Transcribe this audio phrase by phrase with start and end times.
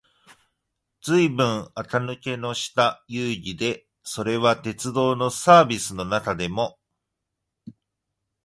[1.03, 6.79] ずいぶん垢抜けのした遊戯で、それは鉄道のサーヴィスの中でも、